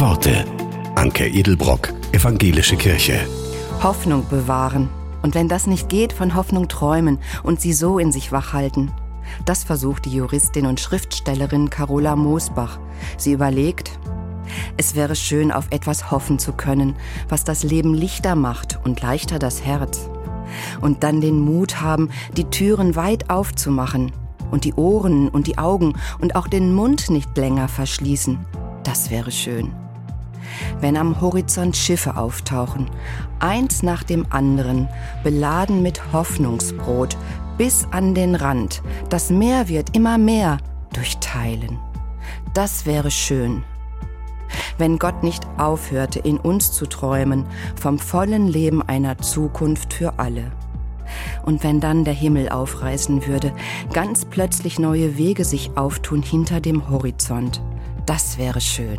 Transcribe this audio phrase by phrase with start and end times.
[0.00, 0.46] Worte.
[0.94, 3.20] Anke Edelbrock, Evangelische Kirche.
[3.82, 4.88] Hoffnung bewahren.
[5.20, 8.92] Und wenn das nicht geht, von Hoffnung träumen und sie so in sich wachhalten.
[9.44, 12.78] Das versucht die Juristin und Schriftstellerin Carola Moosbach.
[13.18, 13.98] Sie überlegt,
[14.78, 16.96] es wäre schön, auf etwas hoffen zu können,
[17.28, 20.08] was das Leben lichter macht und leichter das Herz.
[20.80, 22.08] Und dann den Mut haben,
[22.38, 24.12] die Türen weit aufzumachen
[24.50, 28.38] und die Ohren und die Augen und auch den Mund nicht länger verschließen.
[28.82, 29.74] Das wäre schön.
[30.80, 32.90] Wenn am Horizont Schiffe auftauchen,
[33.38, 34.88] eins nach dem anderen,
[35.22, 37.16] beladen mit Hoffnungsbrot,
[37.58, 40.58] bis an den Rand, das Meer wird immer mehr
[40.92, 41.78] durchteilen.
[42.54, 43.64] Das wäre schön
[44.80, 47.44] wenn Gott nicht aufhörte, in uns zu träumen
[47.80, 50.50] vom vollen Leben einer Zukunft für alle.
[51.44, 53.52] Und wenn dann der Himmel aufreißen würde,
[53.92, 57.62] ganz plötzlich neue Wege sich auftun hinter dem Horizont,
[58.06, 58.98] das wäre schön.